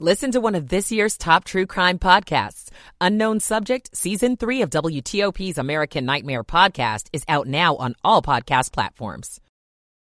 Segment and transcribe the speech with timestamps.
[0.00, 2.68] Listen to one of this year's top true crime podcasts.
[3.00, 8.72] Unknown Subject, Season 3 of WTOP's American Nightmare podcast is out now on all podcast
[8.72, 9.40] platforms.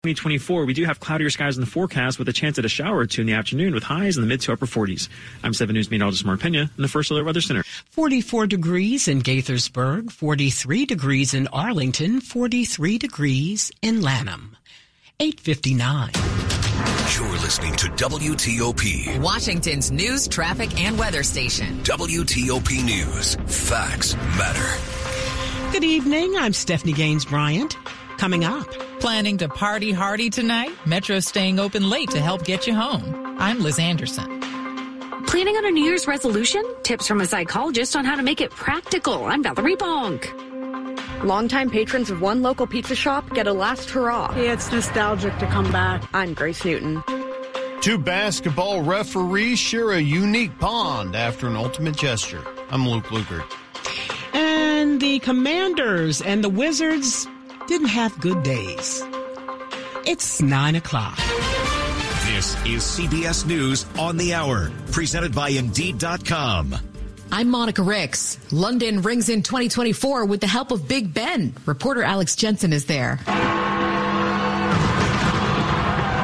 [0.04, 2.98] 2024, we do have cloudier skies in the forecast with a chance at a shower
[2.98, 5.08] or two in the afternoon with highs in the mid to upper 40s.
[5.42, 7.64] I'm 7 News meteorologist Mark Pena in the First Alert Weather Center.
[7.90, 14.56] 44 degrees in Gaithersburg, 43 degrees in Arlington, 43 degrees in Lanham.
[15.18, 16.59] 859.
[17.16, 21.82] You're listening to WTOP, Washington's news, traffic, and weather station.
[21.82, 23.34] WTOP News.
[23.46, 25.72] Facts matter.
[25.72, 26.36] Good evening.
[26.38, 27.76] I'm Stephanie Gaines Bryant.
[28.18, 28.70] Coming up.
[29.00, 30.70] Planning to party hardy tonight?
[30.86, 33.36] Metro's staying open late to help get you home.
[33.40, 34.40] I'm Liz Anderson.
[35.26, 36.62] Planning on a New Year's resolution?
[36.84, 39.24] Tips from a psychologist on how to make it practical.
[39.24, 40.49] I'm Valerie Bonk.
[41.22, 44.34] Longtime patrons of one local pizza shop get a last hurrah.
[44.34, 46.02] Yeah, it's nostalgic to come back.
[46.14, 47.02] I'm Grace Newton.
[47.82, 52.42] Two basketball referees share a unique bond after an ultimate gesture.
[52.70, 53.44] I'm Luke Lukert.
[54.32, 57.26] And the Commanders and the Wizards
[57.68, 59.02] didn't have good days.
[60.06, 61.18] It's nine o'clock.
[62.24, 66.89] This is CBS News on the Hour, presented by Indeed.com.
[67.32, 68.38] I'm Monica Ricks.
[68.50, 71.54] London rings in 2024 with the help of Big Ben.
[71.64, 73.20] Reporter Alex Jensen is there.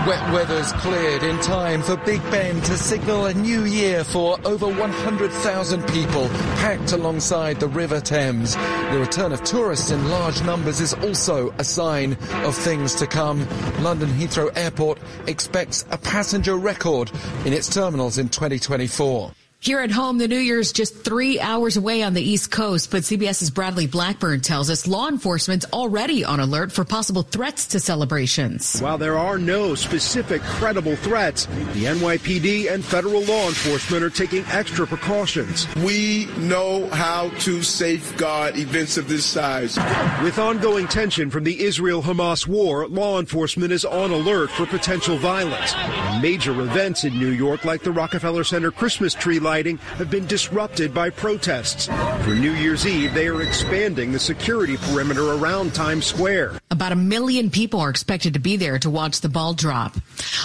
[0.04, 4.66] Wet weather's cleared in time for Big Ben to signal a new year for over
[4.66, 8.56] 100,000 people packed alongside the River Thames.
[8.56, 13.46] The return of tourists in large numbers is also a sign of things to come.
[13.80, 17.12] London Heathrow Airport expects a passenger record
[17.44, 19.32] in its terminals in 2024.
[19.58, 23.02] Here at home, the New Year's just three hours away on the East Coast, but
[23.02, 28.78] CBS's Bradley Blackburn tells us law enforcement's already on alert for possible threats to celebrations.
[28.80, 34.44] While there are no specific credible threats, the NYPD and federal law enforcement are taking
[34.52, 35.66] extra precautions.
[35.76, 39.78] We know how to safeguard events of this size.
[40.22, 45.74] With ongoing tension from the Israel-Hamas war, law enforcement is on alert for potential violence.
[46.22, 50.92] Major events in New York, like the Rockefeller Center Christmas tree lighting, have been disrupted
[50.92, 51.86] by protests.
[51.86, 56.60] For New Year's Eve, they are expanding the security perimeter around Times Square.
[56.70, 59.96] About a million people are expected to be there to watch the ball drop.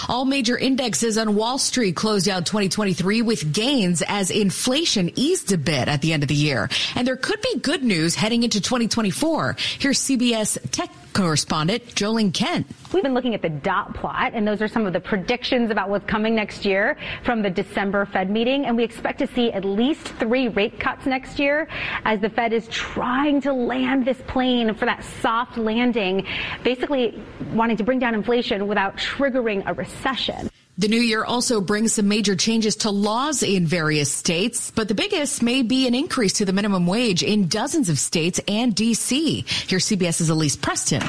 [0.08, 5.58] All major indexes on Wall Street closed out 2023 with gains as inflation eased a
[5.58, 6.70] bit at the end of the year.
[6.94, 9.56] And there could be good news heading into 2024.
[9.78, 12.66] Here's CBS Tech correspondent Jolene Kent.
[12.92, 15.88] We've been looking at the dot plot, and those are some of the predictions about
[15.88, 18.66] what's coming next year from the December Fed meeting.
[18.66, 21.68] And we expect to see at least three rate cuts next year
[22.04, 26.26] as the Fed is trying to land this plane for that soft landing,
[26.64, 27.22] basically
[27.54, 30.50] wanting to bring down inflation without triggering a recession.
[30.78, 34.94] The new year also brings some major changes to laws in various states, but the
[34.94, 39.44] biggest may be an increase to the minimum wage in dozens of states and D.C.
[39.66, 41.02] Here's CBS's Elise Preston.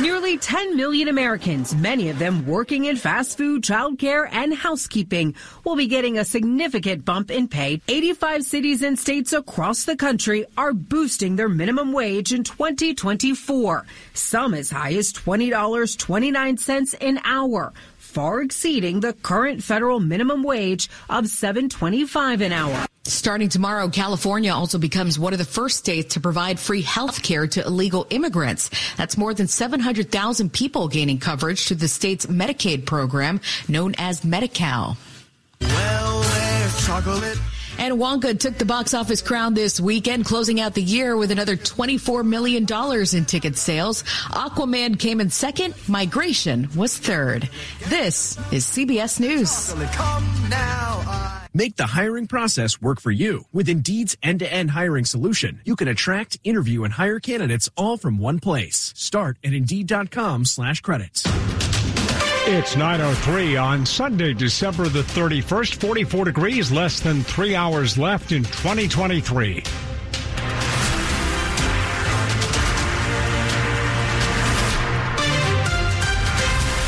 [0.00, 5.34] Nearly 10 million Americans, many of them working in fast food, childcare, and housekeeping,
[5.64, 7.80] will be getting a significant bump in pay.
[7.88, 13.84] 85 cities and states across the country are boosting their minimum wage in 2024,
[14.14, 17.72] some as high as $20.29 an hour
[18.08, 22.86] far exceeding the current federal minimum wage of $7.25 an hour.
[23.04, 27.46] Starting tomorrow, California also becomes one of the first states to provide free health care
[27.46, 28.70] to illegal immigrants.
[28.96, 34.96] That's more than 700,000 people gaining coverage through the state's Medicaid program known as Medi-Cal.
[35.60, 37.38] Well, there's chocolate.
[37.78, 41.56] And Wonka took the box office crown this weekend, closing out the year with another
[41.56, 44.02] $24 million in ticket sales.
[44.02, 45.74] Aquaman came in second.
[45.88, 47.48] Migration was third.
[47.86, 49.74] This is CBS News.
[51.54, 53.44] Make the hiring process work for you.
[53.52, 58.38] With Indeed's end-to-end hiring solution, you can attract, interview, and hire candidates all from one
[58.38, 58.92] place.
[58.96, 61.26] Start at Indeed.com slash credits.
[62.50, 68.42] It's 9.03 on Sunday, December the 31st, 44 degrees, less than three hours left in
[68.42, 69.62] 2023.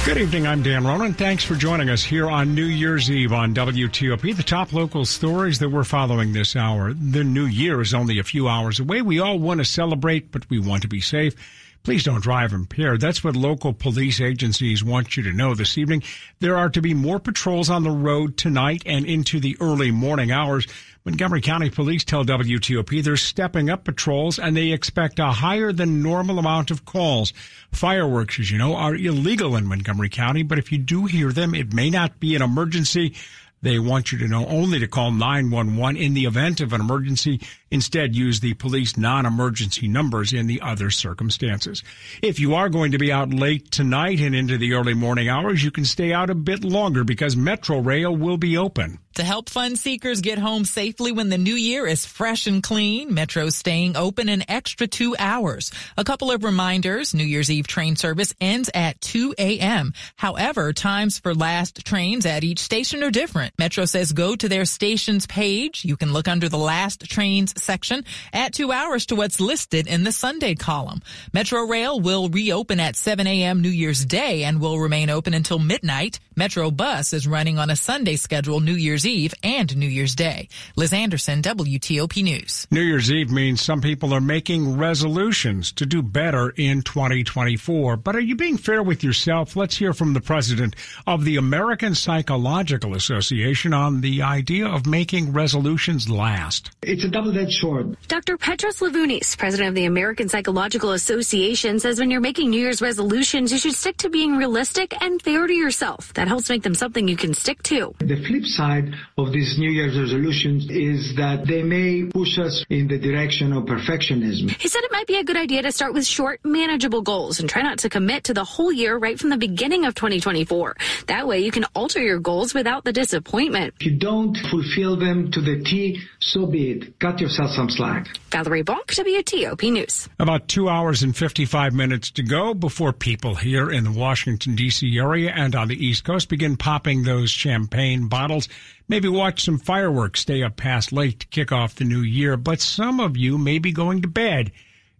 [0.06, 0.46] Good evening.
[0.46, 1.12] I'm Dan Ronan.
[1.12, 4.34] Thanks for joining us here on New Year's Eve on WTOP.
[4.34, 6.94] The top local stories that we're following this hour.
[6.94, 9.02] The new year is only a few hours away.
[9.02, 11.34] We all want to celebrate, but we want to be safe.
[11.82, 13.00] Please don't drive impaired.
[13.00, 16.02] That's what local police agencies want you to know this evening.
[16.38, 20.30] There are to be more patrols on the road tonight and into the early morning
[20.30, 20.66] hours.
[21.06, 26.02] Montgomery County Police tell WTOP they're stepping up patrols and they expect a higher than
[26.02, 27.32] normal amount of calls.
[27.72, 31.54] Fireworks, as you know, are illegal in Montgomery County, but if you do hear them,
[31.54, 33.14] it may not be an emergency.
[33.62, 37.40] They want you to know only to call 911 in the event of an emergency.
[37.70, 41.82] Instead, use the police non-emergency numbers in the other circumstances.
[42.20, 45.62] If you are going to be out late tonight and into the early morning hours,
[45.62, 48.98] you can stay out a bit longer because Metro Rail will be open.
[49.14, 53.12] To help fun seekers get home safely when the new year is fresh and clean,
[53.12, 55.72] Metro's staying open an extra two hours.
[55.96, 59.94] A couple of reminders, New Year's Eve train service ends at 2 a.m.
[60.16, 63.52] However, times for last trains at each station are different.
[63.58, 65.84] Metro says go to their station's page.
[65.84, 70.04] You can look under the last trains section, add two hours to what's listed in
[70.04, 71.00] the Sunday column.
[71.32, 73.60] Metro Rail will reopen at 7 a.m.
[73.60, 76.18] New Year's Day and will remain open until midnight.
[76.40, 80.48] Metro Bus is running on a Sunday schedule New Year's Eve and New Year's Day.
[80.74, 82.66] Liz Anderson, WTOP News.
[82.70, 87.98] New Year's Eve means some people are making resolutions to do better in 2024.
[87.98, 89.54] But are you being fair with yourself?
[89.54, 90.76] Let's hear from the president
[91.06, 96.70] of the American Psychological Association on the idea of making resolutions last.
[96.80, 97.98] It's a double-edged sword.
[98.08, 98.38] Dr.
[98.38, 103.52] Petros Levounis, president of the American Psychological Association, says when you're making New Year's resolutions,
[103.52, 106.14] you should stick to being realistic and fair to yourself.
[106.14, 107.92] That helps make them something you can stick to.
[107.98, 112.86] The flip side of these New Year's resolutions is that they may push us in
[112.86, 114.48] the direction of perfectionism.
[114.64, 117.50] He said it might be a good idea to start with short, manageable goals and
[117.50, 120.76] try not to commit to the whole year right from the beginning of 2024.
[121.08, 123.74] That way you can alter your goals without the disappointment.
[123.80, 126.98] If you don't fulfill them to the T, so be it.
[127.00, 128.06] Cut yourself some slack.
[128.30, 130.08] Valerie Bonk, WTOP News.
[130.18, 134.98] About two hours and 55 minutes to go before people here in the Washington, D.C.
[134.98, 138.48] area and on the East Coast begin popping those champagne bottles.
[138.88, 142.60] Maybe watch some fireworks, stay up past late to kick off the new year, but
[142.60, 144.52] some of you may be going to bed,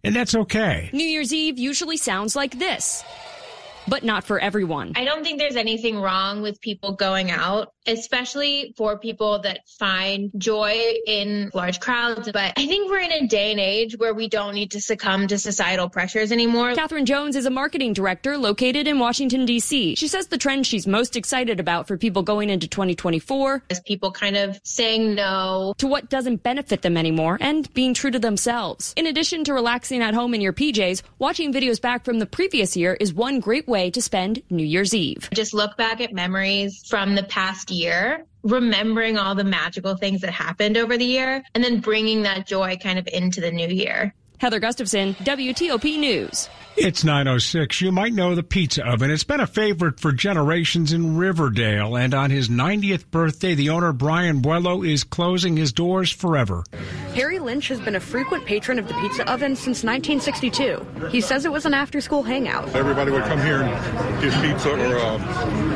[0.03, 0.89] and that's okay.
[0.93, 3.03] New Year's Eve usually sounds like this
[3.87, 4.93] but not for everyone.
[4.95, 10.31] I don't think there's anything wrong with people going out, especially for people that find
[10.37, 12.31] joy in large crowds.
[12.31, 15.27] But I think we're in a day and age where we don't need to succumb
[15.27, 16.73] to societal pressures anymore.
[16.75, 19.95] Catherine Jones is a marketing director located in Washington, D.C.
[19.95, 24.11] She says the trend she's most excited about for people going into 2024 is people
[24.11, 28.93] kind of saying no to what doesn't benefit them anymore and being true to themselves.
[28.95, 32.77] In addition to relaxing at home in your PJs, watching videos back from the previous
[32.77, 35.29] year is one great way to spend New Year's Eve.
[35.33, 40.31] Just look back at memories from the past year remembering all the magical things that
[40.31, 44.13] happened over the year and then bringing that joy kind of into the new year.
[44.39, 46.49] Heather Gustafson, WTOP News.
[46.75, 47.79] It's 906.
[47.81, 49.11] You might know the pizza oven.
[49.11, 51.95] It's been a favorite for generations in Riverdale.
[51.95, 56.63] And on his 90th birthday, the owner, Brian Buello, is closing his doors forever.
[57.13, 61.09] Harry Lynch has been a frequent patron of the pizza oven since 1962.
[61.09, 62.73] He says it was an after school hangout.
[62.73, 65.19] Everybody would come here and get pizza or a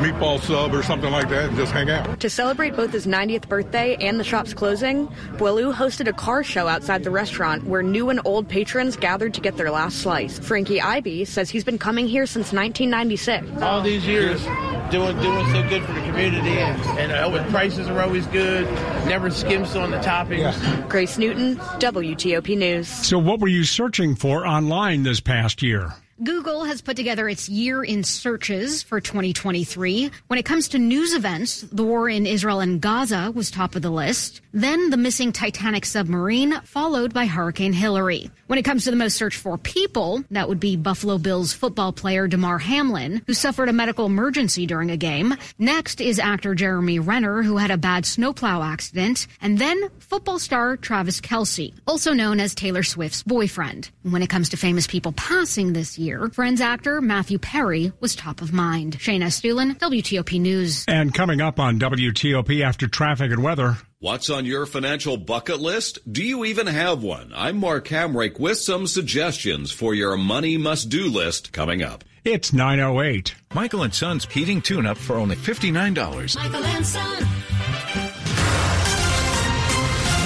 [0.00, 2.20] meatball sub or something like that and just hang out.
[2.20, 6.68] To celebrate both his 90th birthday and the shop's closing, Buello hosted a car show
[6.68, 10.38] outside the restaurant where new and old patrons gathered to get their last slice.
[10.38, 13.62] Frankie Ivy says he's been coming here since 1996.
[13.62, 14.42] All these years,
[14.90, 18.64] doing doing so good for the community, and, and uh, prices are always good.
[19.06, 20.38] Never skimps on the toppings.
[20.38, 20.86] Yeah.
[20.88, 22.86] Grace Newton, WTOP News.
[22.86, 25.92] So, what were you searching for online this past year?
[26.24, 30.10] Google has put together its year in searches for 2023.
[30.28, 33.82] When it comes to news events, the war in Israel and Gaza was top of
[33.82, 34.40] the list.
[34.54, 38.30] Then the missing Titanic submarine, followed by Hurricane Hilary.
[38.46, 41.92] When it comes to the most searched for people, that would be Buffalo Bills football
[41.92, 45.34] player Damar Hamlin, who suffered a medical emergency during a game.
[45.58, 49.26] Next is actor Jeremy Renner, who had a bad snowplow accident.
[49.42, 53.90] And then football star Travis Kelce, also known as Taylor Swift's boyfriend.
[54.02, 58.14] When it comes to famous people passing this year, year, Friends actor Matthew Perry was
[58.14, 58.98] top of mind.
[58.98, 60.84] Shayna Estulin, WTOP News.
[60.88, 63.76] And coming up on WTOP after traffic and weather.
[63.98, 65.98] What's on your financial bucket list?
[66.10, 67.32] Do you even have one?
[67.34, 72.04] I'm Mark Hamrick with some suggestions for your money must do list coming up.
[72.24, 73.34] It's 908.
[73.54, 76.36] Michael and Son's heating tune up for only $59.
[76.36, 77.26] Michael and Son.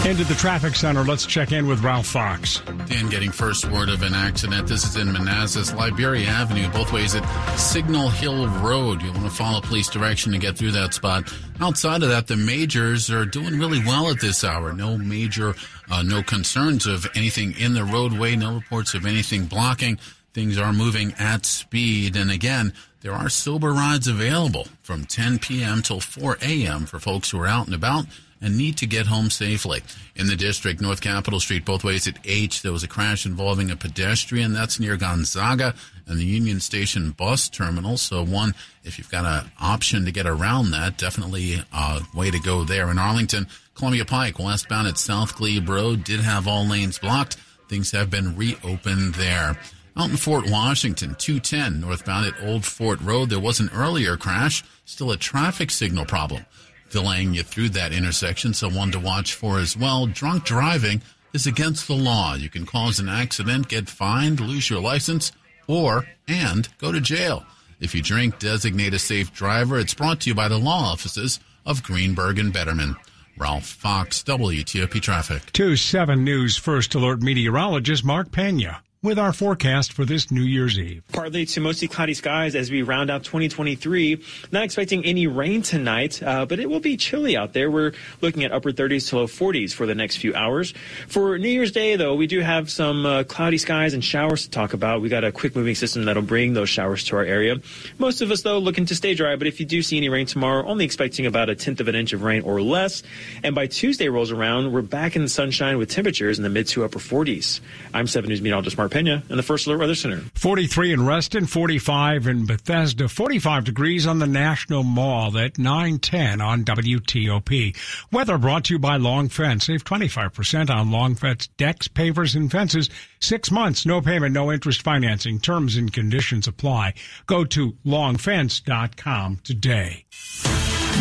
[0.07, 2.61] Into the traffic center, let's check in with Ralph Fox.
[2.87, 4.67] Dan getting first word of an accident.
[4.67, 7.25] This is in Manassas, Liberia Avenue, both ways at
[7.57, 9.03] Signal Hill Road.
[9.03, 11.31] You'll want to follow police direction to get through that spot.
[11.61, 14.73] Outside of that, the majors are doing really well at this hour.
[14.73, 15.55] No major,
[15.91, 19.99] uh, no concerns of anything in the roadway, no reports of anything blocking.
[20.33, 22.17] Things are moving at speed.
[22.17, 25.83] And again, there are sober rides available from 10 p.m.
[25.83, 26.87] till 4 a.m.
[26.87, 28.07] for folks who are out and about
[28.41, 29.83] and need to get home safely.
[30.17, 33.71] In the district, North Capitol Street, both ways at H, there was a crash involving
[33.71, 34.53] a pedestrian.
[34.53, 35.75] That's near Gonzaga
[36.07, 37.97] and the Union Station bus terminal.
[37.97, 42.41] So, one, if you've got an option to get around that, definitely a way to
[42.41, 42.91] go there.
[42.91, 47.37] In Arlington, Columbia Pike, westbound at South Glebe Road, did have all lanes blocked.
[47.69, 49.57] Things have been reopened there.
[49.97, 54.65] Out in Fort Washington, 210 northbound at Old Fort Road, there was an earlier crash,
[54.85, 56.47] still a traffic signal problem
[56.91, 60.07] delaying you through that intersection, so one to watch for as well.
[60.07, 62.35] Drunk driving is against the law.
[62.35, 65.33] You can cause an accident, get fined, lose your license,
[65.67, 67.45] or, and go to jail.
[67.81, 69.79] If you drink, designate a safe driver.
[69.79, 72.97] It's brought to you by the law offices of Greenberg and Bederman.
[73.39, 75.51] Ralph Fox, WTOP Traffic.
[75.53, 80.79] 2 7 News First Alert meteorologist Mark Pena with our forecast for this New Year's
[80.79, 81.03] Eve.
[81.11, 84.23] Partly to mostly cloudy skies as we round out 2023.
[84.53, 87.71] Not expecting any rain tonight, uh, but it will be chilly out there.
[87.71, 90.75] We're looking at upper 30s to low 40s for the next few hours.
[91.09, 94.51] For New Year's Day, though, we do have some uh, cloudy skies and showers to
[94.51, 95.01] talk about.
[95.01, 97.57] We got a quick moving system that'll bring those showers to our area.
[97.97, 100.27] Most of us, though, looking to stay dry, but if you do see any rain
[100.27, 103.03] tomorrow, only expecting about a tenth of an inch of rain or less.
[103.43, 106.69] And by Tuesday rolls around, we're back in the sunshine with temperatures in the mid
[106.69, 107.61] to upper 40s.
[107.95, 110.23] I'm 7 News meteorologist Mark Pena in the First Alert Weather Center.
[110.35, 116.65] 43 in Reston, 45 in Bethesda, 45 degrees on the National Mall at 910 on
[116.65, 117.77] WTOP.
[118.13, 119.67] Weather brought to you by Long Fence.
[119.67, 122.91] Save 25% on Long Fence decks, pavers, and fences.
[123.21, 125.39] Six months, no payment, no interest financing.
[125.39, 126.95] Terms and conditions apply.
[127.27, 130.05] Go to longfence.com today.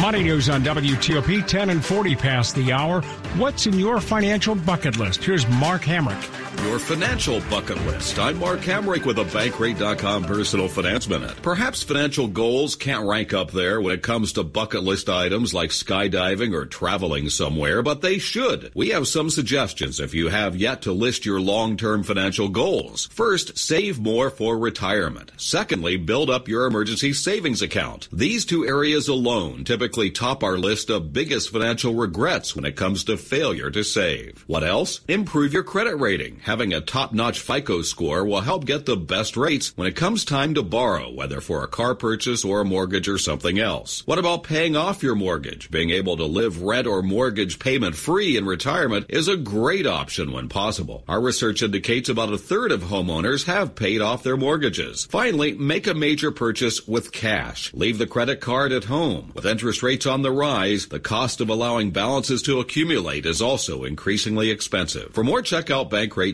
[0.01, 3.01] Money news on WTOP, 10 and 40 past the hour.
[3.35, 5.23] What's in your financial bucket list?
[5.23, 6.48] Here's Mark Hamrick.
[6.57, 8.17] Your financial bucket list.
[8.17, 11.39] I'm Mark Hamrick with a Bankrate.com personal finance minute.
[11.43, 15.69] Perhaps financial goals can't rank up there when it comes to bucket list items like
[15.69, 18.71] skydiving or traveling somewhere, but they should.
[18.73, 23.07] We have some suggestions if you have yet to list your long-term financial goals.
[23.11, 25.31] First, save more for retirement.
[25.37, 28.09] Secondly, build up your emergency savings account.
[28.11, 33.03] These two areas alone typically top our list of biggest financial regrets when it comes
[33.03, 34.43] to failure to save.
[34.47, 35.01] What else?
[35.07, 39.71] Improve your credit rating having a top-notch FICO score will help get the best rates
[39.75, 43.17] when it comes time to borrow, whether for a car purchase or a mortgage or
[43.17, 44.05] something else.
[44.05, 45.71] What about paying off your mortgage?
[45.71, 50.31] Being able to live rent or mortgage payment free in retirement is a great option
[50.31, 51.03] when possible.
[51.07, 55.05] Our research indicates about a third of homeowners have paid off their mortgages.
[55.05, 57.73] Finally, make a major purchase with cash.
[57.73, 59.31] Leave the credit card at home.
[59.33, 63.83] With interest rates on the rise, the cost of allowing balances to accumulate is also
[63.83, 65.13] increasingly expensive.
[65.13, 66.28] For more, check out Bankrate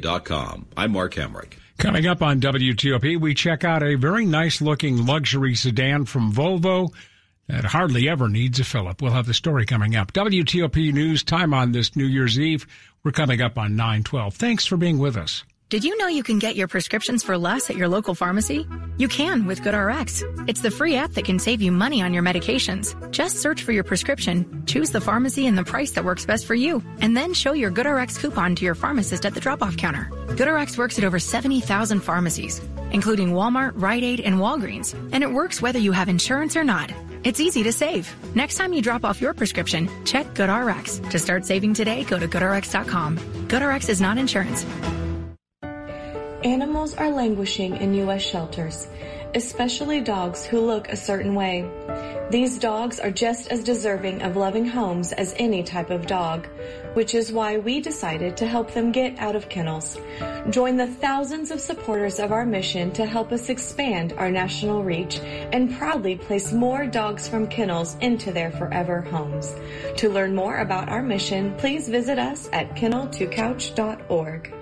[0.76, 1.54] I'm Mark Hamrick.
[1.78, 6.94] Coming up on WTOP, we check out a very nice looking luxury sedan from Volvo
[7.48, 9.02] that hardly ever needs a Philip.
[9.02, 10.14] We'll have the story coming up.
[10.14, 12.66] WTOP News time on this New Year's Eve.
[13.04, 14.36] We're coming up on 912.
[14.36, 15.44] Thanks for being with us.
[15.68, 18.68] Did you know you can get your prescriptions for less at your local pharmacy?
[18.98, 20.48] You can with GoodRx.
[20.48, 22.94] It's the free app that can save you money on your medications.
[23.10, 26.54] Just search for your prescription, choose the pharmacy and the price that works best for
[26.54, 30.12] you, and then show your GoodRx coupon to your pharmacist at the drop-off counter.
[30.28, 35.64] GoodRx works at over 70,000 pharmacies, including Walmart, Rite Aid, and Walgreens, and it works
[35.64, 36.94] whether you have insurance or not.
[37.24, 38.08] It's easy to save.
[38.36, 41.10] Next time you drop off your prescription, check GoodRx.
[41.10, 43.18] To start saving today, go to GoodRx.com.
[43.48, 44.64] GoodRx is not insurance.
[46.46, 48.22] Animals are languishing in U.S.
[48.22, 48.88] shelters,
[49.34, 51.68] especially dogs who look a certain way.
[52.30, 56.46] These dogs are just as deserving of loving homes as any type of dog,
[56.94, 59.98] which is why we decided to help them get out of kennels.
[60.52, 65.18] Join the thousands of supporters of our mission to help us expand our national reach
[65.52, 69.56] and proudly place more dogs from kennels into their forever homes.
[69.98, 74.54] To learn more about our mission, please visit us at kennel2couch.org.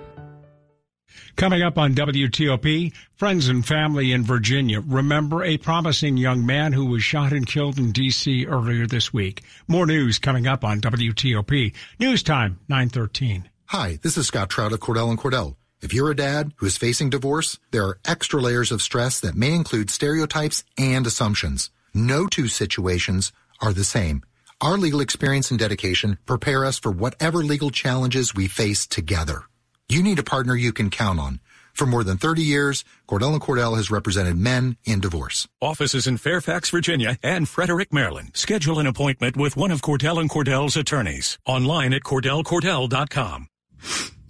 [1.36, 6.86] Coming up on WTOP, friends and family in Virginia remember a promising young man who
[6.86, 8.46] was shot and killed in D.C.
[8.46, 9.42] earlier this week.
[9.66, 11.74] More news coming up on WTOP.
[11.98, 13.50] News time, 913.
[13.66, 15.56] Hi, this is Scott Trout of Cordell and Cordell.
[15.82, 19.34] If you're a dad who is facing divorce, there are extra layers of stress that
[19.34, 21.70] may include stereotypes and assumptions.
[21.92, 24.22] No two situations are the same.
[24.60, 29.46] Our legal experience and dedication prepare us for whatever legal challenges we face together.
[29.88, 31.40] You need a partner you can count on.
[31.74, 35.46] For more than 30 years, Cordell & Cordell has represented men in divorce.
[35.60, 38.30] Offices in Fairfax, Virginia and Frederick, Maryland.
[38.34, 41.38] Schedule an appointment with one of Cordell & Cordell's attorneys.
[41.44, 43.48] Online at CordellCordell.com.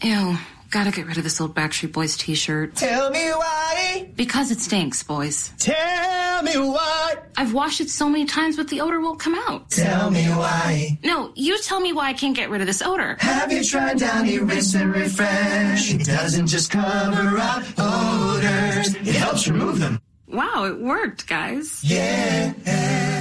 [0.03, 0.39] Ew,
[0.71, 2.75] gotta get rid of this old Backstreet Boys t-shirt.
[2.75, 4.09] Tell me why.
[4.17, 5.53] Because it stinks, boys.
[5.59, 7.15] Tell me why.
[7.37, 9.71] I've washed it so many times, but the odor won't come out.
[9.71, 10.99] Tell me why.
[11.03, 13.17] No, you tell me why I can't get rid of this odor.
[13.21, 15.95] Have you tried Downy Rinse and Refresh?
[15.95, 20.01] It doesn't just cover up odors, it helps remove them.
[20.29, 21.83] Wow, it worked, guys.
[21.85, 22.55] Yeah.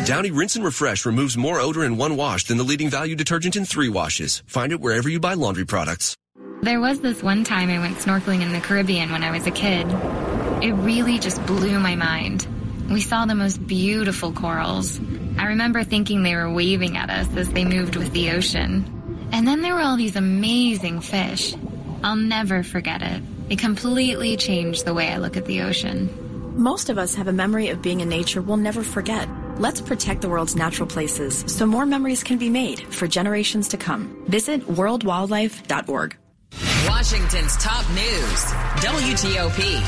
[0.06, 3.56] Downy Rinse and Refresh removes more odor in one wash than the leading value detergent
[3.56, 4.44] in three washes.
[4.48, 6.18] Find it wherever you buy laundry products.
[6.62, 9.51] There was this one time I went snorkeling in the Caribbean when I was a
[9.51, 9.86] kid.
[10.63, 12.48] It really just blew my mind.
[12.94, 15.00] We saw the most beautiful corals.
[15.40, 19.28] I remember thinking they were waving at us as they moved with the ocean.
[19.32, 21.56] And then there were all these amazing fish.
[22.04, 23.24] I'll never forget it.
[23.50, 26.08] It completely changed the way I look at the ocean.
[26.56, 29.28] Most of us have a memory of being in nature we'll never forget.
[29.58, 33.78] Let's protect the world's natural places so more memories can be made for generations to
[33.78, 34.24] come.
[34.28, 36.16] Visit worldwildlife.org.
[36.88, 38.44] Washington's top news
[38.86, 39.82] WTOP.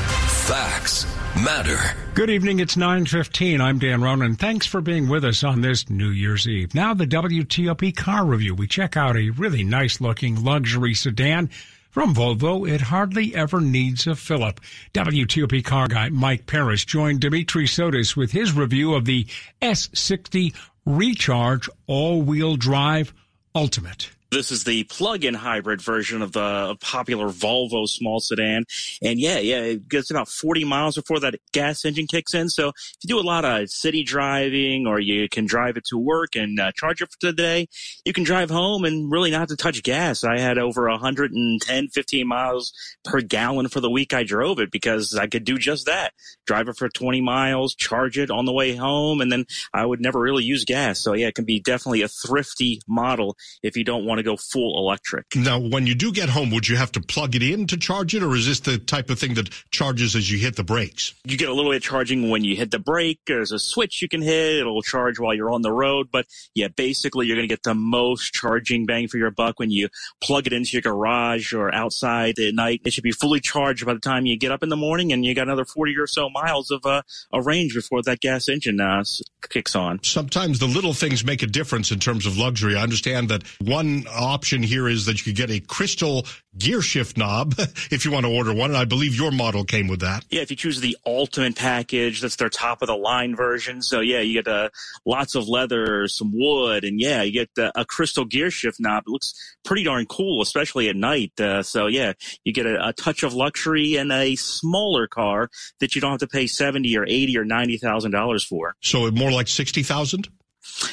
[0.48, 1.78] Facts matter.
[2.14, 2.60] Good evening.
[2.60, 3.62] It's 9:15.
[3.62, 4.36] I'm Dan Ronan.
[4.36, 6.74] Thanks for being with us on this New Year's Eve.
[6.74, 8.56] Now the WTOP car review.
[8.56, 11.50] We check out a really nice looking luxury sedan
[11.96, 14.60] from Volvo, it hardly ever needs a fill-up.
[14.94, 19.26] WTOP car guy Mike Paris joined Dimitri Sotis with his review of the
[19.62, 20.54] S60
[20.86, 23.14] Recharge all-wheel drive
[23.56, 24.10] Ultimate.
[24.36, 28.66] This is the plug-in hybrid version of the popular Volvo small sedan.
[29.02, 32.50] And yeah, yeah, it gets about 40 miles before that gas engine kicks in.
[32.50, 35.98] So if you do a lot of city driving or you can drive it to
[35.98, 37.68] work and uh, charge it for the day,
[38.04, 40.26] you can drive home and really not to touch gas.
[40.26, 42.74] I had over 110, 15 miles
[43.06, 46.12] per gallon for the week I drove it because I could do just that.
[46.46, 50.02] Drive it for 20 miles, charge it on the way home, and then I would
[50.02, 51.00] never really use gas.
[51.00, 54.38] So yeah, it can be definitely a thrifty model if you don't want to go
[54.38, 55.26] full electric.
[55.36, 58.14] Now, when you do get home, would you have to plug it in to charge
[58.14, 61.14] it, or is this the type of thing that charges as you hit the brakes?
[61.24, 63.20] You get a little bit of charging when you hit the brake.
[63.28, 64.60] There's a switch you can hit.
[64.60, 66.10] It'll charge while you're on the road.
[66.12, 69.72] But yeah, basically, you're going to get the most charging bang for your buck when
[69.72, 69.90] you
[70.22, 72.82] plug it into your garage or outside at night.
[72.86, 75.26] It should be fully charged by the time you get up in the morning, and
[75.26, 77.02] you got another 40 or so miles of uh,
[77.32, 79.04] a range before that gas engine uh,
[79.50, 80.04] kicks on.
[80.04, 82.76] Sometimes the little things make a difference in terms of luxury.
[82.76, 86.26] I understand that one option here is that you could get a crystal
[86.58, 87.56] gear shift knob
[87.92, 88.72] if you want to order one.
[88.72, 90.26] And I believe your model came with that.
[90.30, 93.82] Yeah, if you choose the ultimate package, that's their top of the line version.
[93.82, 94.70] So yeah, you get uh,
[95.06, 99.04] lots of leather, some wood, and yeah, you get uh, a crystal gear shift knob.
[99.08, 101.40] It looks pretty darn cool, especially at night.
[101.40, 105.96] Uh, so yeah, you get a, a touch of luxury and a smaller car that
[105.96, 108.76] you don't have to pay seventy or eighty or ninety thousand dollars for.
[108.82, 110.30] So more like sixty thousand.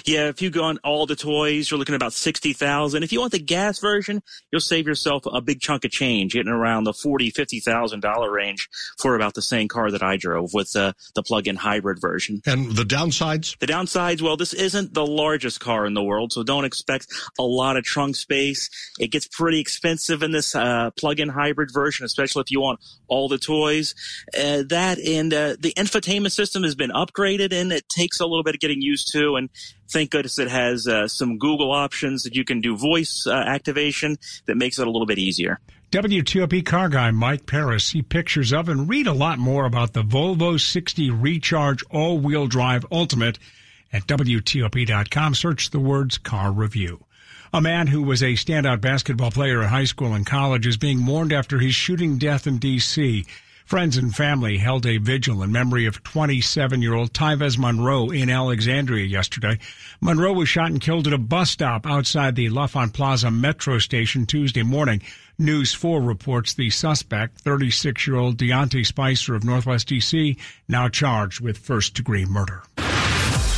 [0.05, 3.03] Yeah, if you go on all the toys, you're looking at about sixty thousand.
[3.03, 6.53] If you want the gas version, you'll save yourself a big chunk of change, getting
[6.53, 10.55] around the forty, fifty thousand dollar range for about the same car that I drove
[10.55, 12.43] with the the plug-in hybrid version.
[12.47, 13.59] And the downsides?
[13.59, 17.07] The downsides, well, this isn't the largest car in the world, so don't expect
[17.39, 18.69] a lot of trunk space.
[18.99, 23.29] It gets pretty expensive in this uh, plug-in hybrid version, especially if you want all
[23.29, 23.95] the toys.
[24.37, 28.43] Uh, that and uh, the infotainment system has been upgraded, and it takes a little
[28.43, 29.37] bit of getting used to.
[29.37, 29.49] And
[29.91, 34.17] Thank goodness it has uh, some Google options that you can do voice uh, activation
[34.47, 35.61] that makes it a little bit easier.
[35.91, 37.85] WTOP car guy Mike Paris.
[37.85, 42.47] See pictures of and read a lot more about the Volvo 60 Recharge All Wheel
[42.47, 43.39] Drive Ultimate
[43.93, 45.35] at WTOP.com.
[45.35, 47.05] Search the words car review.
[47.53, 50.99] A man who was a standout basketball player in high school and college is being
[50.99, 53.27] mourned after his shooting death in D.C.
[53.65, 59.59] Friends and family held a vigil in memory of 27-year-old Tyvez Monroe in Alexandria yesterday.
[60.01, 64.27] Monroe was shot and killed at a bus stop outside the L'Enfant Plaza metro station
[64.27, 65.01] Tuesday morning.
[65.39, 70.37] News 4 reports the suspect, 36-year-old Deontay Spicer of Northwest D.C.,
[70.69, 72.63] now charged with first-degree murder.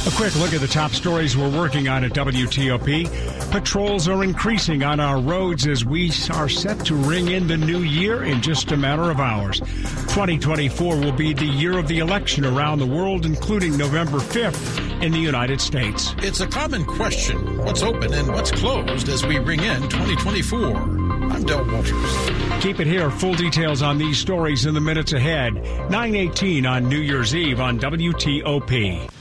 [0.06, 3.50] A quick look at the top stories we're working on at WTOP.
[3.50, 7.78] Patrols are increasing on our roads as we are set to ring in the new
[7.78, 9.60] year in just a matter of hours.
[9.60, 15.10] 2024 will be the year of the election around the world, including November 5th in
[15.10, 16.14] the United States.
[16.18, 20.76] It's a common question what's open and what's closed as we ring in 2024.
[20.76, 22.62] I'm Del Walters.
[22.62, 23.10] Keep it here.
[23.10, 25.54] Full details on these stories in the minutes ahead.
[25.54, 29.13] 918 on New Year's Eve on WTOP.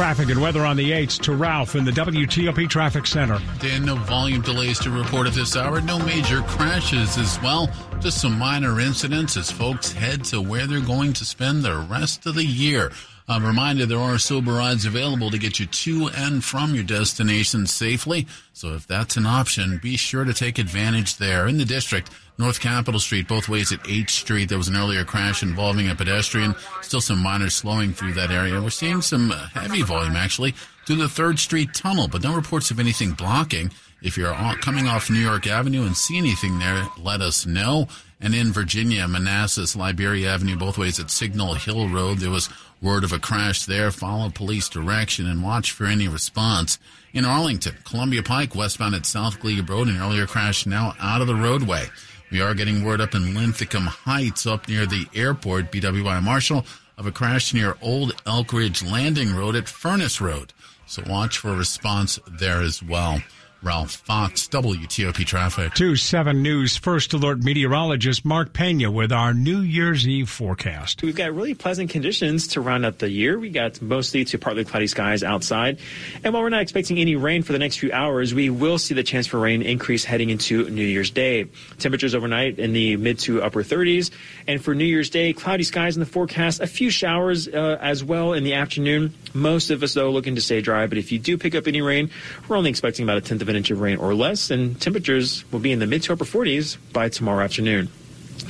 [0.00, 3.38] Traffic and weather on the 8s to Ralph in the WTOP Traffic Center.
[3.58, 5.82] Dan, no volume delays to report at this hour.
[5.82, 7.68] No major crashes as well.
[8.00, 12.24] Just some minor incidents as folks head to where they're going to spend the rest
[12.24, 12.92] of the year.
[13.30, 17.64] A reminded there are sober rides available to get you to and from your destination
[17.64, 18.26] safely.
[18.52, 21.46] So if that's an option, be sure to take advantage there.
[21.46, 25.04] In the district, North Capitol Street, both ways at H Street, there was an earlier
[25.04, 26.56] crash involving a pedestrian.
[26.82, 28.60] Still some minor slowing through that area.
[28.60, 32.80] We're seeing some heavy volume actually through the 3rd Street tunnel, but no reports of
[32.80, 33.70] anything blocking.
[34.02, 37.86] If you're coming off New York Avenue and see anything there, let us know.
[38.20, 42.50] And in Virginia, Manassas, Liberia Avenue, both ways at Signal Hill Road, there was
[42.82, 43.90] word of a crash there.
[43.90, 46.78] Follow police direction and watch for any response.
[47.12, 51.26] In Arlington, Columbia Pike, westbound at South Glebe Road, an earlier crash now out of
[51.26, 51.86] the roadway.
[52.30, 56.64] We are getting word up in Linthicum Heights, up near the airport, BWI Marshall,
[56.96, 60.52] of a crash near Old Elkridge Landing Road at Furnace Road.
[60.86, 63.22] So watch for a response there as well.
[63.62, 65.74] Ralph Fox, WTOP Traffic.
[65.74, 71.02] 2 7 News First Alert meteorologist Mark Pena with our New Year's Eve forecast.
[71.02, 73.38] We've got really pleasant conditions to round up the year.
[73.38, 75.78] We got mostly to partly cloudy skies outside.
[76.24, 78.94] And while we're not expecting any rain for the next few hours, we will see
[78.94, 81.44] the chance for rain increase heading into New Year's Day.
[81.78, 84.10] Temperatures overnight in the mid to upper 30s.
[84.46, 88.02] And for New Year's Day, cloudy skies in the forecast, a few showers uh, as
[88.02, 89.12] well in the afternoon.
[89.34, 90.86] Most of us, though, looking to stay dry.
[90.86, 92.08] But if you do pick up any rain,
[92.48, 95.44] we're only expecting about a tenth of an inch of rain or less, and temperatures
[95.52, 97.90] will be in the mid to upper 40s by tomorrow afternoon.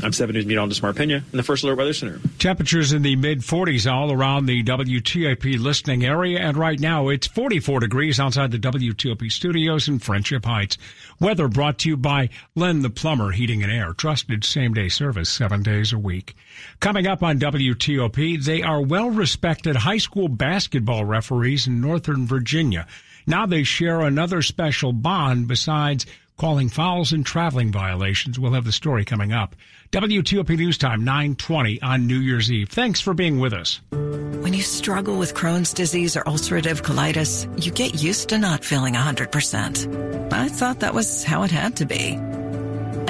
[0.02, 2.20] I'm 7 News meteorologist Mark Pena in the First Alert Weather Center.
[2.38, 7.26] Temperatures in the mid 40s all around the WTOP listening area, and right now it's
[7.26, 10.78] 44 degrees outside the WTOP studios in Friendship Heights.
[11.18, 15.28] Weather brought to you by Len the Plumber Heating and Air, trusted same day service
[15.28, 16.34] seven days a week.
[16.80, 22.86] Coming up on WTOP, they are well respected high school basketball referees in Northern Virginia.
[23.26, 26.06] Now they share another special bond besides
[26.38, 28.38] calling fouls and traveling violations.
[28.38, 29.54] We'll have the story coming up.
[29.92, 32.68] WTOP News Time, 920 on New Year's Eve.
[32.70, 33.80] Thanks for being with us.
[33.90, 38.94] When you struggle with Crohn's disease or ulcerative colitis, you get used to not feeling
[38.94, 40.32] 100%.
[40.32, 42.18] I thought that was how it had to be.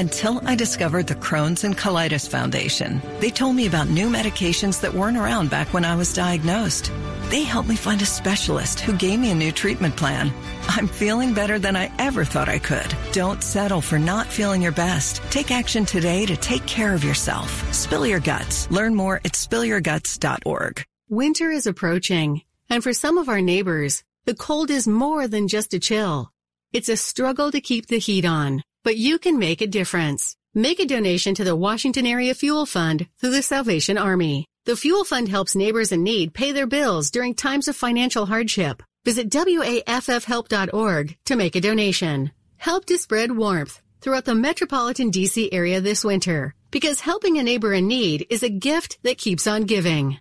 [0.01, 3.03] Until I discovered the Crohn's and Colitis Foundation.
[3.19, 6.91] They told me about new medications that weren't around back when I was diagnosed.
[7.29, 10.33] They helped me find a specialist who gave me a new treatment plan.
[10.69, 12.91] I'm feeling better than I ever thought I could.
[13.13, 15.21] Don't settle for not feeling your best.
[15.29, 17.51] Take action today to take care of yourself.
[17.75, 18.71] Spill your guts.
[18.71, 20.83] Learn more at spillyourguts.org.
[21.11, 25.75] Winter is approaching, and for some of our neighbors, the cold is more than just
[25.75, 26.33] a chill.
[26.73, 30.37] It's a struggle to keep the heat on, but you can make a difference.
[30.55, 34.47] Make a donation to the Washington Area Fuel Fund through the Salvation Army.
[34.65, 38.83] The Fuel Fund helps neighbors in need pay their bills during times of financial hardship.
[39.05, 42.33] Visit WAFFhelp.org to make a donation.
[42.57, 47.73] Help to spread warmth throughout the metropolitan DC area this winter because helping a neighbor
[47.73, 50.19] in need is a gift that keeps on giving.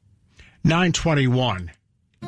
[0.64, 1.72] 921.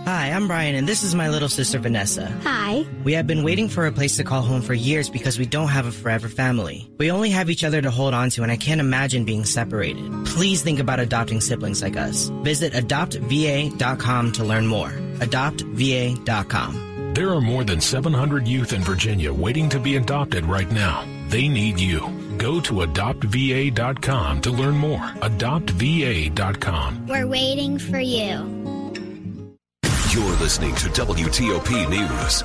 [0.05, 2.25] Hi, I'm Brian, and this is my little sister Vanessa.
[2.43, 2.85] Hi.
[3.03, 5.67] We have been waiting for a place to call home for years because we don't
[5.67, 6.89] have a forever family.
[6.97, 10.09] We only have each other to hold on to, and I can't imagine being separated.
[10.25, 12.29] Please think about adopting siblings like us.
[12.43, 14.89] Visit adoptva.com to learn more.
[15.19, 16.87] AdoptVA.com.
[17.13, 21.05] There are more than 700 youth in Virginia waiting to be adopted right now.
[21.27, 21.99] They need you.
[22.37, 24.99] Go to adoptva.com to learn more.
[25.21, 27.07] AdoptVA.com.
[27.07, 28.80] We're waiting for you.
[30.11, 32.43] You're listening to WTOP News.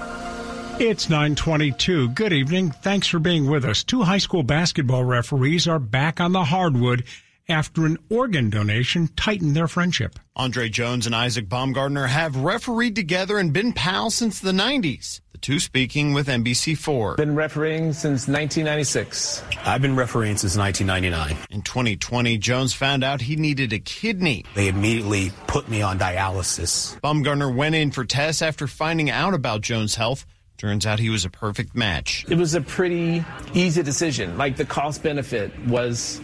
[0.80, 2.10] It's 922.
[2.10, 2.70] Good evening.
[2.70, 3.82] Thanks for being with us.
[3.82, 7.02] Two high school basketball referees are back on the hardwood
[7.48, 10.16] after an organ donation tightened their friendship.
[10.36, 15.20] Andre Jones and Isaac Baumgartner have refereed together and been pals since the 90s.
[15.36, 17.18] The two speaking with NBC4.
[17.18, 19.42] Been refereeing since 1996.
[19.66, 21.36] I've been refereeing since 1999.
[21.50, 24.46] In 2020, Jones found out he needed a kidney.
[24.54, 26.98] They immediately put me on dialysis.
[27.02, 30.24] Baumgartner went in for tests after finding out about Jones' health.
[30.56, 32.24] Turns out he was a perfect match.
[32.30, 33.22] It was a pretty
[33.52, 34.38] easy decision.
[34.38, 36.18] Like the cost benefit was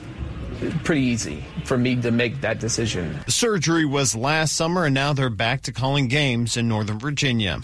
[0.84, 3.18] pretty easy for me to make that decision.
[3.26, 7.60] The surgery was last summer, and now they're back to calling games in Northern Virginia.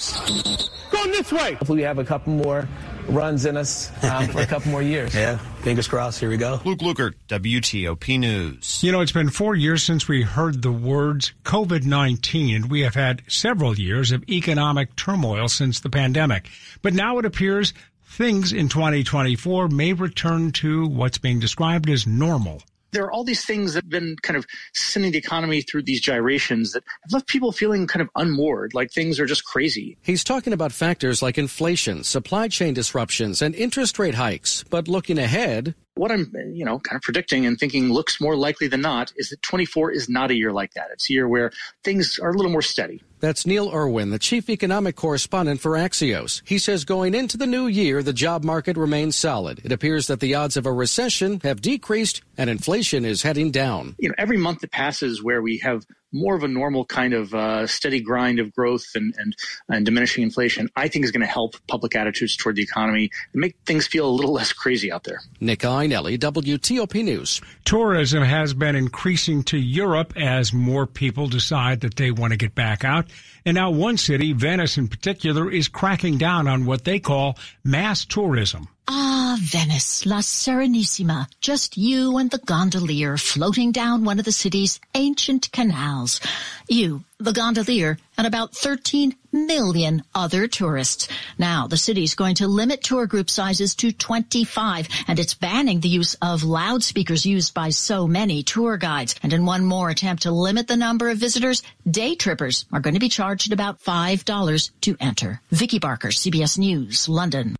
[0.90, 1.54] Going this way.
[1.54, 2.68] Hopefully, we have a couple more
[3.08, 5.14] runs in us um, for a couple more years.
[5.14, 6.20] Yeah, fingers crossed.
[6.20, 6.60] Here we go.
[6.64, 8.82] Luke Lukert, WTOP News.
[8.82, 12.80] You know, it's been four years since we heard the words COVID 19, and we
[12.82, 16.48] have had several years of economic turmoil since the pandemic.
[16.82, 17.72] But now it appears
[18.08, 22.62] things in 2024 may return to what's being described as normal.
[22.92, 26.00] There are all these things that have been kind of sending the economy through these
[26.00, 29.96] gyrations that have left people feeling kind of unmoored, like things are just crazy.
[30.02, 34.64] He's talking about factors like inflation, supply chain disruptions, and interest rate hikes.
[34.70, 38.68] But looking ahead, what I'm, you know, kind of predicting and thinking looks more likely
[38.68, 40.88] than not is that 24 is not a year like that.
[40.92, 41.50] It's a year where
[41.82, 43.02] things are a little more steady.
[43.20, 46.42] That's Neil Irwin, the chief economic correspondent for Axios.
[46.44, 49.60] He says going into the new year, the job market remains solid.
[49.64, 53.96] It appears that the odds of a recession have decreased and inflation is heading down.
[53.98, 57.34] You know, every month that passes where we have more of a normal kind of
[57.34, 59.36] uh, steady grind of growth and, and,
[59.68, 63.40] and diminishing inflation, I think is going to help public attitudes toward the economy and
[63.40, 65.20] make things feel a little less crazy out there.
[65.40, 67.40] Nick Iannelli, WTOP News.
[67.64, 72.54] Tourism has been increasing to Europe as more people decide that they want to get
[72.54, 73.06] back out.
[73.48, 78.04] And now one city, Venice in particular, is cracking down on what they call mass
[78.04, 78.68] tourism.
[78.86, 81.26] Ah, Venice, La Serenissima.
[81.40, 86.20] Just you and the gondolier floating down one of the city's ancient canals.
[86.68, 91.08] You, the gondolier, and about 13 million other tourists.
[91.36, 95.88] Now, the city's going to limit tour group sizes to 25, and it's banning the
[95.88, 99.16] use of loudspeakers used by so many tour guides.
[99.22, 102.94] And in one more attempt to limit the number of visitors, day trippers are going
[102.94, 105.40] to be charged about $5 to enter.
[105.50, 107.57] Vicky Barker, CBS News, London.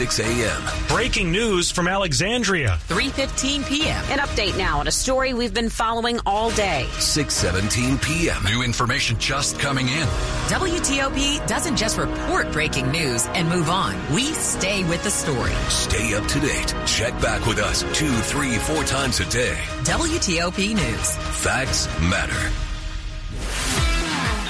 [0.00, 0.62] 6 a.m.
[0.88, 2.78] Breaking news from Alexandria.
[2.88, 4.02] 3:15 p.m.
[4.08, 6.86] An update now on a story we've been following all day.
[6.92, 8.42] 6:17 p.m.
[8.44, 10.06] New information just coming in.
[10.48, 13.94] WTOP doesn't just report breaking news and move on.
[14.14, 15.52] We stay with the story.
[15.68, 16.74] Stay up to date.
[16.86, 19.58] Check back with us two, three, four times a day.
[19.84, 21.08] WTOP News.
[21.44, 22.42] Facts matter.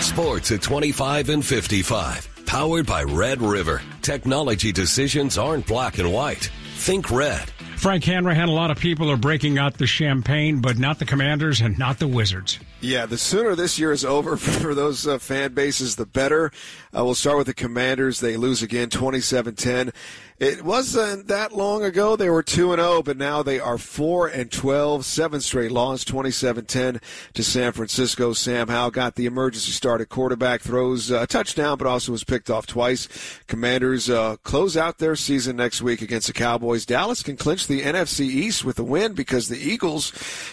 [0.01, 2.30] Sports at 25 and 55.
[2.51, 3.81] Powered by Red River.
[4.03, 6.51] Technology decisions aren't black and white.
[6.79, 7.49] Think red.
[7.77, 11.61] Frank Hanrahan, a lot of people are breaking out the champagne, but not the Commanders
[11.61, 12.59] and not the Wizards.
[12.81, 16.51] Yeah, the sooner this year is over for those uh, fan bases, the better.
[16.93, 18.19] Uh, we'll start with the Commanders.
[18.19, 19.93] They lose again 27 10.
[20.41, 22.17] It wasn't that long ago.
[22.17, 26.03] They were 2 and 0, but now they are 4 and 12, seven straight loss,
[26.03, 27.03] 27-10
[27.35, 28.33] to San Francisco.
[28.33, 32.49] Sam Howell got the emergency start at quarterback, throws a touchdown, but also was picked
[32.49, 33.07] off twice.
[33.49, 36.87] Commanders uh, close out their season next week against the Cowboys.
[36.87, 40.11] Dallas can clinch the NFC East with a win because the Eagles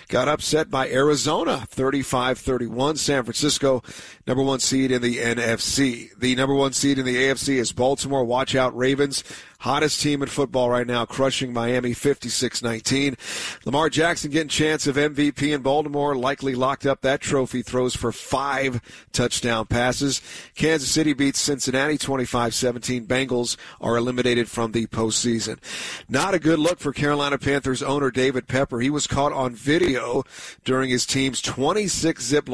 [0.09, 2.97] got upset by Arizona, 35-31.
[2.97, 3.81] San Francisco,
[4.27, 6.09] number one seed in the NFC.
[6.19, 8.25] The number one seed in the AFC is Baltimore.
[8.25, 9.23] Watch out, Ravens
[9.59, 13.65] hottest team in football right now, crushing Miami 56-19.
[13.65, 18.11] Lamar Jackson getting chance of MVP in Baltimore, likely locked up that trophy, throws for
[18.11, 20.21] five touchdown passes.
[20.55, 23.07] Kansas City beats Cincinnati 25-17.
[23.07, 25.57] Bengals are eliminated from the postseason.
[26.07, 28.81] Not a good look for Carolina Panthers owner David Tepper.
[28.81, 30.23] He was caught on video
[30.63, 32.45] during his team's 26 zip